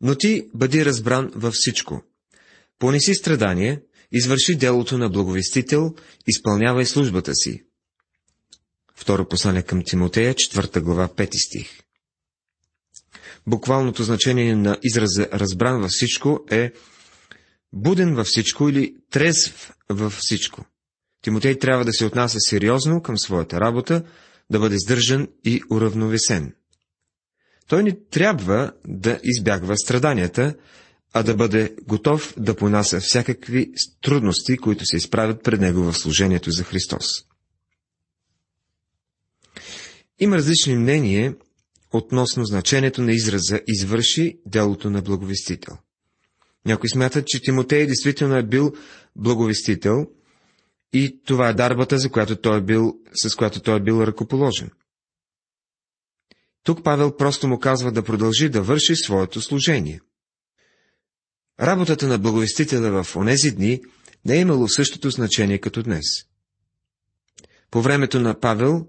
Но 0.00 0.14
ти 0.14 0.48
бъди 0.54 0.84
разбран 0.84 1.30
във 1.34 1.54
всичко. 1.54 2.02
Понеси 2.78 3.14
страдание, 3.14 3.80
извърши 4.12 4.54
делото 4.54 4.98
на 4.98 5.08
благовестител, 5.08 5.94
изпълнявай 6.26 6.84
службата 6.84 7.34
си. 7.34 7.62
Второ 8.94 9.28
послание 9.28 9.62
към 9.62 9.82
Тимотея, 9.84 10.34
4 10.34 10.80
глава, 10.80 11.08
5 11.08 11.46
стих. 11.46 11.80
Буквалното 13.46 14.02
значение 14.02 14.56
на 14.56 14.78
израза 14.82 15.28
разбран 15.32 15.80
във 15.80 15.90
всичко 15.90 16.40
е 16.50 16.72
буден 17.72 18.14
във 18.14 18.26
всичко 18.26 18.68
или 18.68 18.94
трезв 19.10 19.72
във 19.88 20.12
всичко. 20.12 20.64
Тимотей 21.22 21.58
трябва 21.58 21.84
да 21.84 21.92
се 21.92 22.04
отнася 22.04 22.40
сериозно 22.40 23.02
към 23.02 23.18
своята 23.18 23.60
работа, 23.60 24.02
да 24.50 24.58
бъде 24.58 24.78
сдържан 24.78 25.28
и 25.44 25.62
уравновесен. 25.70 26.54
Той 27.68 27.82
не 27.82 27.98
трябва 28.10 28.72
да 28.86 29.20
избягва 29.24 29.76
страданията, 29.76 30.54
а 31.18 31.22
да 31.22 31.34
бъде 31.34 31.76
готов 31.82 32.34
да 32.36 32.56
понася 32.56 33.00
всякакви 33.00 33.72
трудности, 34.02 34.56
които 34.56 34.86
се 34.86 34.96
изправят 34.96 35.42
пред 35.42 35.60
него 35.60 35.82
в 35.82 35.98
служението 35.98 36.50
за 36.50 36.64
Христос. 36.64 37.06
Има 40.18 40.36
различни 40.36 40.76
мнения 40.76 41.34
относно 41.92 42.44
значението 42.44 43.02
на 43.02 43.12
израза 43.12 43.60
извърши 43.66 44.38
делото 44.46 44.90
на 44.90 45.02
благовестител. 45.02 45.76
Някои 46.66 46.88
смятат, 46.88 47.26
че 47.26 47.42
Тимотей 47.42 47.86
действително 47.86 48.36
е 48.36 48.46
бил 48.46 48.72
благовестител 49.16 50.06
и 50.92 51.20
това 51.24 51.48
е 51.48 51.54
дарбата, 51.54 51.98
за 51.98 52.10
която 52.10 52.36
той 52.36 52.58
е 52.58 52.62
бил, 52.62 52.94
с 53.14 53.34
която 53.34 53.60
той 53.60 53.76
е 53.76 53.82
бил 53.82 54.02
ръкоположен. 54.02 54.70
Тук 56.62 56.84
Павел 56.84 57.16
просто 57.16 57.48
му 57.48 57.58
казва 57.58 57.92
да 57.92 58.04
продължи 58.04 58.48
да 58.48 58.62
върши 58.62 58.96
своето 58.96 59.40
служение– 59.40 60.00
Работата 61.60 62.06
на 62.06 62.18
благовестителя 62.18 63.02
в 63.02 63.16
онези 63.16 63.50
дни 63.50 63.80
не 64.24 64.36
е 64.36 64.40
имало 64.40 64.68
същото 64.68 65.10
значение 65.10 65.58
като 65.58 65.82
днес. 65.82 66.04
По 67.70 67.82
времето 67.82 68.20
на 68.20 68.40
Павел, 68.40 68.86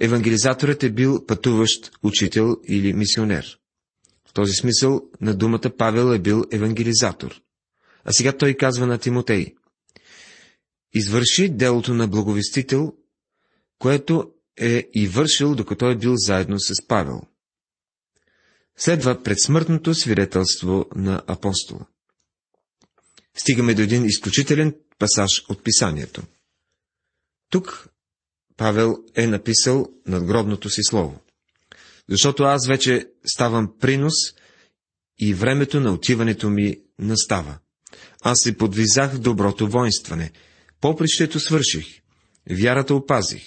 евангелизаторът 0.00 0.82
е 0.82 0.90
бил 0.90 1.26
пътуващ 1.26 1.90
учител 2.02 2.56
или 2.68 2.92
мисионер. 2.92 3.58
В 4.28 4.32
този 4.32 4.52
смисъл 4.52 5.02
на 5.20 5.34
думата 5.34 5.70
Павел 5.78 6.14
е 6.14 6.18
бил 6.18 6.44
евангелизатор. 6.52 7.40
А 8.04 8.12
сега 8.12 8.36
той 8.36 8.54
казва 8.54 8.86
на 8.86 8.98
Тимотей. 8.98 9.54
Извърши 10.92 11.48
делото 11.48 11.94
на 11.94 12.08
благовестител, 12.08 12.92
което 13.78 14.30
е 14.60 14.88
и 14.94 15.08
вършил, 15.08 15.54
докато 15.54 15.90
е 15.90 15.96
бил 15.96 16.12
заедно 16.16 16.60
с 16.60 16.86
Павел. 16.88 17.22
Следва 18.76 19.22
предсмъртното 19.22 19.94
свидетелство 19.94 20.86
на 20.94 21.22
апостола 21.26 21.86
стигаме 23.36 23.74
до 23.74 23.82
един 23.82 24.04
изключителен 24.04 24.74
пасаж 24.98 25.44
от 25.48 25.64
писанието. 25.64 26.22
Тук 27.50 27.88
Павел 28.56 28.96
е 29.14 29.26
написал 29.26 29.88
надгробното 30.06 30.70
си 30.70 30.80
слово. 30.82 31.20
защото 32.08 32.42
аз 32.42 32.66
вече 32.68 33.08
ставам 33.26 33.78
принос 33.80 34.14
и 35.18 35.34
времето 35.34 35.80
на 35.80 35.92
отиването 35.92 36.50
ми 36.50 36.80
настава. 36.98 37.58
Аз 38.22 38.38
се 38.40 38.56
подвизах 38.56 39.14
в 39.14 39.18
доброто 39.18 39.68
воинстване, 39.68 40.32
попрището 40.80 41.40
свърших, 41.40 42.00
вярата 42.50 42.94
опазих. 42.94 43.42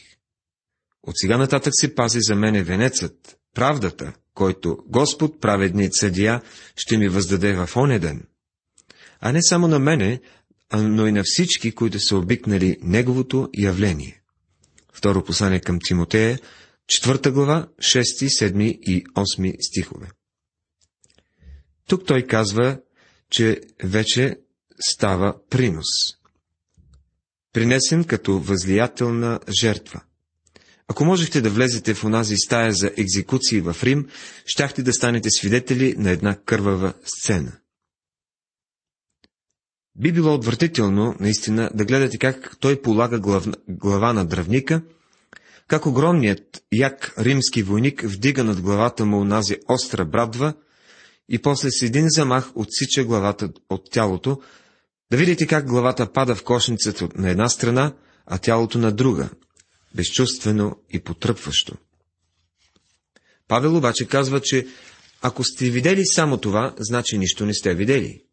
От 1.03 1.17
сега 1.17 1.37
нататък 1.37 1.73
се 1.75 1.95
пази 1.95 2.19
за 2.21 2.35
мене 2.35 2.63
венецът, 2.63 3.37
правдата, 3.53 4.13
който 4.33 4.77
Господ, 4.87 5.41
праведният 5.41 5.95
съдия, 5.95 6.41
ще 6.75 6.97
ми 6.97 7.09
въздаде 7.09 7.53
в 7.53 7.69
оня 7.75 7.99
ден. 7.99 8.23
А 9.19 9.31
не 9.31 9.43
само 9.43 9.67
на 9.67 9.79
мене, 9.79 10.21
но 10.73 11.07
и 11.07 11.11
на 11.11 11.23
всички, 11.25 11.71
които 11.71 11.99
са 11.99 12.17
обикнали 12.17 12.77
Неговото 12.81 13.49
явление. 13.57 14.21
Второ 14.93 15.23
послание 15.23 15.59
към 15.59 15.79
Тимотея, 15.83 16.39
четвърта 16.87 17.31
глава, 17.31 17.67
6, 17.79 18.01
7 18.01 18.63
и 18.63 19.03
8 19.05 19.55
стихове. 19.61 20.07
Тук 21.87 22.05
той 22.05 22.21
казва, 22.21 22.79
че 23.29 23.61
вече 23.83 24.37
става 24.79 25.35
принос. 25.49 25.87
Принесен 27.53 28.03
като 28.03 28.39
възлиятелна 28.39 29.39
жертва. 29.61 30.01
Ако 30.87 31.05
можехте 31.05 31.41
да 31.41 31.49
влезете 31.49 31.93
в 31.93 32.03
онази 32.03 32.35
стая 32.37 32.73
за 32.73 32.91
екзекуции 32.97 33.61
в 33.61 33.75
Рим, 33.83 34.07
щяхте 34.45 34.83
да 34.83 34.93
станете 34.93 35.29
свидетели 35.29 35.95
на 35.97 36.11
една 36.11 36.35
кървава 36.35 36.93
сцена. 37.05 37.57
Би 39.97 40.11
било 40.11 40.33
отвратително, 40.33 41.15
наистина, 41.19 41.71
да 41.73 41.85
гледате 41.85 42.17
как 42.17 42.57
той 42.59 42.81
полага 42.81 43.19
глав... 43.19 43.47
глава 43.69 44.13
на 44.13 44.25
дръвника, 44.25 44.81
как 45.67 45.85
огромният 45.85 46.63
як 46.71 47.13
римски 47.19 47.63
войник 47.63 48.01
вдига 48.05 48.43
над 48.43 48.61
главата 48.61 49.05
му 49.05 49.19
онази 49.21 49.57
остра 49.67 50.05
брадва 50.05 50.53
и 51.29 51.39
после 51.39 51.71
с 51.71 51.81
един 51.81 52.05
замах 52.09 52.51
отсича 52.55 53.03
главата 53.03 53.49
от 53.69 53.91
тялото, 53.91 54.41
да 55.11 55.17
видите 55.17 55.47
как 55.47 55.67
главата 55.67 56.13
пада 56.13 56.35
в 56.35 56.43
кошницата 56.43 57.09
на 57.15 57.29
една 57.29 57.49
страна, 57.49 57.93
а 58.25 58.37
тялото 58.37 58.77
на 58.77 58.91
друга, 58.91 59.29
безчувствено 59.95 60.77
и 60.89 60.99
потръпващо. 60.99 61.75
Павел 63.47 63.77
обаче 63.77 64.07
казва, 64.07 64.41
че 64.41 64.67
ако 65.21 65.43
сте 65.43 65.69
видели 65.69 66.05
само 66.05 66.37
това, 66.37 66.75
значи 66.79 67.17
нищо 67.17 67.45
не 67.45 67.53
сте 67.53 67.75
видели. 67.75 68.26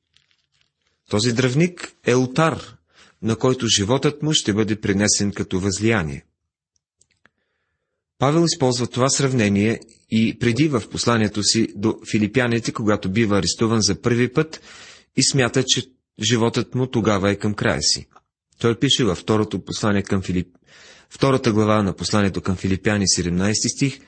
Този 1.10 1.32
дръвник 1.32 1.92
е 2.06 2.14
ултар, 2.14 2.76
на 3.22 3.36
който 3.36 3.66
животът 3.66 4.22
му 4.22 4.32
ще 4.32 4.52
бъде 4.52 4.80
принесен 4.80 5.32
като 5.32 5.60
възлияние. 5.60 6.24
Павел 8.18 8.44
използва 8.44 8.86
това 8.86 9.08
сравнение 9.08 9.80
и 10.10 10.38
преди 10.38 10.68
в 10.68 10.82
посланието 10.90 11.42
си 11.42 11.68
до 11.76 11.98
филипяните, 12.10 12.72
когато 12.72 13.10
бива 13.10 13.38
арестуван 13.38 13.82
за 13.82 14.00
първи 14.00 14.32
път 14.32 14.60
и 15.16 15.24
смята, 15.24 15.64
че 15.66 15.82
животът 16.22 16.74
му 16.74 16.86
тогава 16.86 17.30
е 17.30 17.36
към 17.36 17.54
края 17.54 17.82
си. 17.82 18.06
Той 18.58 18.78
пише 18.78 19.04
във 19.04 19.18
второто 19.18 19.64
послание 19.64 20.02
към 20.02 20.22
Филип... 20.22 20.48
втората 21.10 21.52
глава 21.52 21.82
на 21.82 21.96
посланието 21.96 22.40
към 22.40 22.56
Филипяни, 22.56 23.06
17 23.06 23.76
стих, 23.76 24.00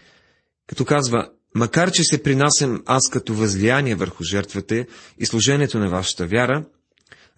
като 0.66 0.84
казва, 0.84 1.30
макар 1.54 1.90
че 1.90 2.04
се 2.04 2.22
принасям 2.22 2.82
аз 2.86 3.10
като 3.10 3.34
възлияние 3.34 3.94
върху 3.94 4.24
жертвата 4.24 4.86
и 5.18 5.26
служението 5.26 5.78
на 5.78 5.88
вашата 5.88 6.26
вяра, 6.26 6.64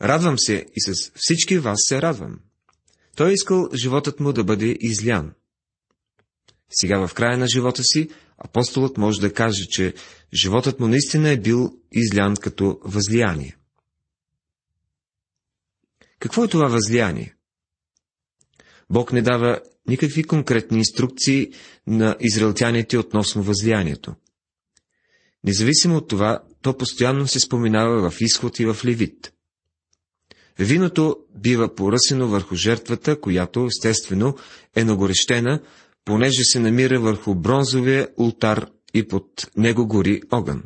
радвам 0.02 0.38
се 0.38 0.67
и 0.76 0.81
с 0.81 1.12
всички 1.14 1.59
вас 1.59 1.78
се 1.81 2.02
радвам. 2.02 2.40
Той 3.17 3.31
е 3.31 3.33
искал 3.33 3.69
животът 3.75 4.21
му 4.21 4.33
да 4.33 4.45
бъде 4.45 4.76
излян. 4.81 5.33
Сега 6.71 7.07
в 7.07 7.14
края 7.14 7.38
на 7.38 7.47
живота 7.49 7.83
си 7.85 8.11
апостолът 8.38 8.99
може 8.99 9.21
да 9.21 9.33
каже, 9.33 9.67
че 9.71 9.95
животът 10.35 10.81
му 10.81 10.88
наистина 10.88 11.28
е 11.28 11.40
бил 11.40 11.73
излян 11.93 12.37
като 12.37 12.81
възлияние. 12.85 13.57
Какво 16.18 16.44
е 16.44 16.49
това 16.49 16.68
възлияние? 16.68 17.35
Бог 18.90 19.12
не 19.12 19.22
дава 19.22 19.61
никакви 19.88 20.25
конкретни 20.25 20.79
инструкции 20.79 21.53
на 21.87 22.16
израелтяните 22.20 22.99
относно 22.99 23.42
възлиянието. 23.42 24.14
Независимо 25.44 25.96
от 25.96 26.09
това, 26.09 26.42
то 26.62 26.77
постоянно 26.77 27.27
се 27.27 27.40
споменава 27.40 28.11
в 28.11 28.20
изход 28.20 28.59
и 28.59 28.66
в 28.66 28.77
левит. 28.85 29.33
Виното 30.59 31.16
бива 31.37 31.75
поръсено 31.75 32.29
върху 32.29 32.55
жертвата, 32.55 33.21
която, 33.21 33.66
естествено, 33.66 34.37
е 34.77 34.85
нагорещена, 34.85 35.61
понеже 36.05 36.44
се 36.44 36.61
намира 36.61 37.01
върху 37.01 37.35
бронзовия 37.35 38.09
ултар 38.16 38.66
и 38.94 39.09
под 39.09 39.51
него 39.57 39.87
гори 39.87 40.23
огън. 40.31 40.62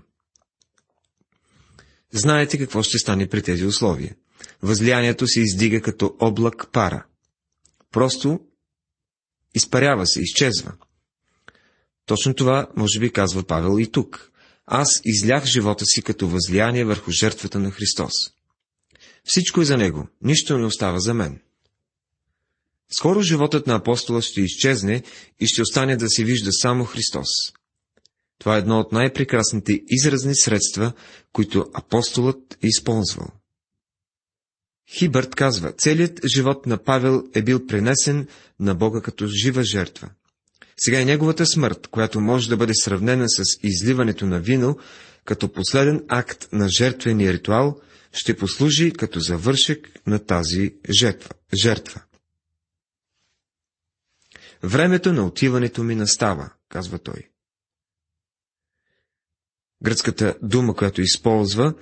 Знаете 2.12 2.58
какво 2.58 2.82
ще 2.82 2.98
стане 2.98 3.28
при 3.28 3.42
тези 3.42 3.66
условия. 3.66 4.14
Възлиянието 4.62 5.26
се 5.26 5.40
издига 5.40 5.80
като 5.80 6.16
облак 6.20 6.66
пара. 6.72 7.04
Просто 7.92 8.40
изпарява 9.54 10.06
се, 10.06 10.20
изчезва. 10.20 10.72
Точно 12.06 12.34
това, 12.34 12.66
може 12.76 13.00
би, 13.00 13.12
казва 13.12 13.42
Павел 13.42 13.80
и 13.80 13.92
тук. 13.92 14.30
Аз 14.66 15.00
излях 15.04 15.44
живота 15.44 15.84
си 15.86 16.02
като 16.02 16.28
възлияние 16.28 16.84
върху 16.84 17.10
жертвата 17.10 17.58
на 17.58 17.70
Христос. 17.70 18.12
Всичко 19.24 19.60
е 19.60 19.64
за 19.64 19.76
него, 19.76 20.08
нищо 20.22 20.58
не 20.58 20.66
остава 20.66 20.98
за 20.98 21.14
мен. 21.14 21.40
Скоро 22.92 23.22
животът 23.22 23.66
на 23.66 23.74
апостола 23.74 24.22
ще 24.22 24.40
изчезне 24.40 25.02
и 25.40 25.46
ще 25.46 25.62
остане 25.62 25.96
да 25.96 26.08
се 26.08 26.24
вижда 26.24 26.52
само 26.52 26.84
Христос. 26.84 27.28
Това 28.38 28.56
е 28.56 28.58
едно 28.58 28.80
от 28.80 28.92
най-прекрасните 28.92 29.80
изразни 29.88 30.36
средства, 30.36 30.92
които 31.32 31.66
апостолът 31.74 32.58
е 32.62 32.66
използвал. 32.66 33.28
Хибърт 34.90 35.34
казва, 35.34 35.72
целият 35.72 36.20
живот 36.26 36.66
на 36.66 36.78
Павел 36.78 37.24
е 37.34 37.42
бил 37.42 37.66
пренесен 37.66 38.28
на 38.60 38.74
Бога 38.74 39.00
като 39.00 39.26
жива 39.26 39.62
жертва. 39.62 40.10
Сега 40.76 41.00
и 41.00 41.04
неговата 41.04 41.46
смърт, 41.46 41.86
която 41.86 42.20
може 42.20 42.48
да 42.48 42.56
бъде 42.56 42.72
сравнена 42.74 43.28
с 43.28 43.42
изливането 43.62 44.26
на 44.26 44.40
вино, 44.40 44.78
като 45.24 45.52
последен 45.52 46.04
акт 46.08 46.48
на 46.52 46.68
жертвения 46.68 47.32
ритуал, 47.32 47.80
ще 48.12 48.36
послужи 48.36 48.92
като 48.92 49.20
завършек 49.20 50.00
на 50.06 50.24
тази 50.24 50.74
жертва. 51.00 51.30
жертва. 51.62 52.02
Времето 54.62 55.12
на 55.12 55.26
отиването 55.26 55.82
ми 55.82 55.94
настава, 55.94 56.50
казва 56.68 56.98
той. 56.98 57.28
Гръцката 59.82 60.36
дума, 60.42 60.74
която 60.74 61.00
използва, 61.00 61.74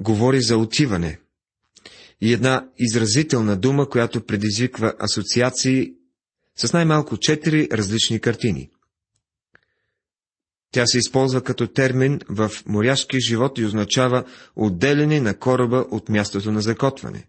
говори 0.00 0.42
за 0.42 0.58
отиване. 0.58 1.20
И 2.20 2.32
една 2.32 2.68
изразителна 2.78 3.56
дума, 3.56 3.88
която 3.88 4.26
предизвиква 4.26 4.94
асоциации 4.98 5.92
с 6.56 6.72
най-малко 6.72 7.16
четири 7.16 7.68
различни 7.72 8.20
картини. 8.20 8.70
Тя 10.76 10.86
се 10.86 10.98
използва 10.98 11.40
като 11.40 11.66
термин 11.66 12.20
в 12.28 12.50
моряшки 12.66 13.20
живот 13.20 13.58
и 13.58 13.64
означава 13.64 14.24
отделяне 14.56 15.20
на 15.20 15.34
кораба 15.38 15.86
от 15.90 16.08
мястото 16.08 16.52
на 16.52 16.60
закотване. 16.60 17.26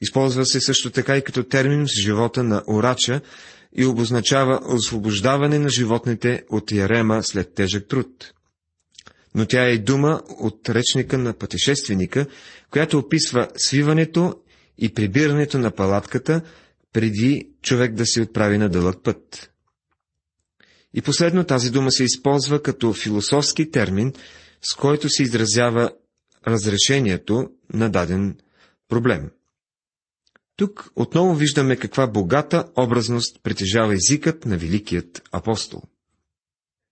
Използва 0.00 0.46
се 0.46 0.60
също 0.60 0.90
така 0.90 1.16
и 1.16 1.24
като 1.24 1.44
термин 1.44 1.86
с 1.88 2.02
живота 2.02 2.42
на 2.42 2.62
орача 2.68 3.20
и 3.76 3.84
обозначава 3.84 4.60
освобождаване 4.74 5.58
на 5.58 5.68
животните 5.68 6.42
от 6.50 6.72
ярема 6.72 7.22
след 7.22 7.54
тежък 7.54 7.88
труд. 7.88 8.32
Но 9.34 9.46
тя 9.46 9.66
е 9.66 9.72
и 9.72 9.78
дума 9.78 10.22
от 10.28 10.68
речника 10.68 11.18
на 11.18 11.32
пътешественика, 11.32 12.26
която 12.70 12.98
описва 12.98 13.48
свиването 13.56 14.34
и 14.78 14.94
прибирането 14.94 15.58
на 15.58 15.70
палатката, 15.70 16.40
преди 16.92 17.48
човек 17.62 17.94
да 17.94 18.06
се 18.06 18.22
отправи 18.22 18.58
на 18.58 18.68
дълъг 18.68 18.96
път. 19.02 19.50
И 20.94 21.02
последно 21.02 21.44
тази 21.44 21.70
дума 21.70 21.92
се 21.92 22.04
използва 22.04 22.62
като 22.62 22.92
философски 22.92 23.70
термин, 23.70 24.12
с 24.62 24.74
който 24.74 25.08
се 25.08 25.22
изразява 25.22 25.90
разрешението 26.46 27.48
на 27.72 27.90
даден 27.90 28.36
проблем. 28.88 29.30
Тук 30.56 30.90
отново 30.96 31.34
виждаме 31.34 31.76
каква 31.76 32.06
богата 32.06 32.64
образност 32.76 33.40
притежава 33.42 33.94
езикът 33.94 34.46
на 34.46 34.56
великият 34.56 35.22
апостол. 35.32 35.82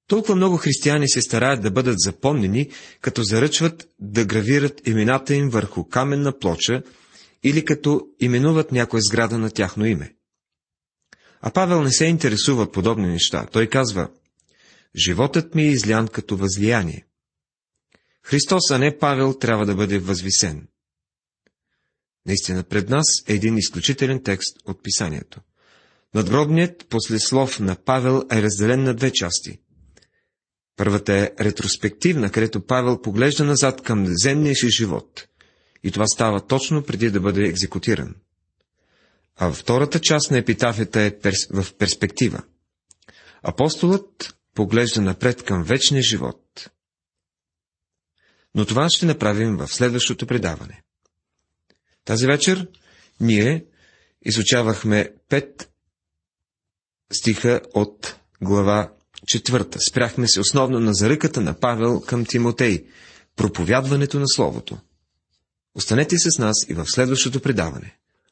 Толкова 0.06 0.36
много 0.36 0.56
християни 0.56 1.08
се 1.08 1.22
стараят 1.22 1.62
да 1.62 1.70
бъдат 1.70 1.94
запомнени, 1.98 2.70
като 3.00 3.22
заръчват 3.22 3.88
да 4.00 4.24
гравират 4.24 4.86
имената 4.86 5.34
им 5.34 5.48
върху 5.50 5.84
каменна 5.84 6.38
плоча 6.38 6.82
или 7.44 7.64
като 7.64 8.06
именуват 8.20 8.72
някоя 8.72 9.00
сграда 9.02 9.38
на 9.38 9.50
тяхно 9.50 9.86
име. 9.86 10.14
А 11.42 11.50
Павел 11.50 11.82
не 11.82 11.92
се 11.92 12.04
интересува 12.04 12.62
от 12.62 12.72
подобни 12.72 13.08
неща. 13.08 13.46
Той 13.52 13.66
казва, 13.66 14.10
животът 14.96 15.54
ми 15.54 15.62
е 15.62 15.70
излян 15.70 16.08
като 16.08 16.36
възлияние. 16.36 17.06
Христос, 18.22 18.70
а 18.70 18.78
не 18.78 18.98
Павел, 18.98 19.38
трябва 19.38 19.66
да 19.66 19.74
бъде 19.74 19.98
възвисен. 19.98 20.68
Наистина 22.26 22.62
пред 22.62 22.88
нас 22.88 23.06
е 23.28 23.34
един 23.34 23.58
изключителен 23.58 24.22
текст 24.22 24.56
от 24.64 24.82
писанието. 24.82 25.40
Надгробният 26.14 26.86
послеслов 26.88 27.60
на 27.60 27.76
Павел 27.76 28.22
е 28.32 28.42
разделен 28.42 28.82
на 28.82 28.94
две 28.94 29.12
части. 29.12 29.58
Първата 30.76 31.12
е 31.12 31.30
ретроспективна, 31.40 32.30
където 32.30 32.66
Павел 32.66 33.02
поглежда 33.02 33.44
назад 33.44 33.82
към 33.82 34.06
земния 34.06 34.54
си 34.54 34.68
живот. 34.70 35.26
И 35.84 35.90
това 35.90 36.06
става 36.06 36.46
точно 36.46 36.82
преди 36.82 37.10
да 37.10 37.20
бъде 37.20 37.42
екзекутиран. 37.42 38.14
А 39.36 39.52
втората 39.52 40.00
част 40.00 40.30
на 40.30 40.38
епитафията 40.38 41.00
е 41.00 41.18
перс... 41.18 41.46
в 41.50 41.74
перспектива. 41.74 42.42
Апостолът 43.42 44.36
поглежда 44.54 45.00
напред 45.00 45.42
към 45.42 45.64
вечния 45.64 46.02
живот. 46.02 46.70
Но 48.54 48.66
това 48.66 48.88
ще 48.90 49.06
направим 49.06 49.56
в 49.56 49.68
следващото 49.68 50.26
предаване. 50.26 50.82
Тази 52.04 52.26
вечер 52.26 52.68
ние 53.20 53.64
изучавахме 54.22 55.14
пет 55.28 55.72
стиха 57.12 57.60
от 57.74 58.16
глава 58.42 58.92
четвърта. 59.26 59.78
Спряхме 59.80 60.28
се 60.28 60.40
основно 60.40 60.80
на 60.80 60.94
заръката 60.94 61.40
на 61.40 61.60
Павел 61.60 62.00
към 62.00 62.24
Тимотей, 62.24 62.86
проповядването 63.36 64.18
на 64.18 64.28
Словото. 64.28 64.78
Останете 65.74 66.18
с 66.18 66.38
нас 66.38 66.56
и 66.68 66.74
в 66.74 66.86
следващото 66.86 67.40
предаване. 67.40 67.98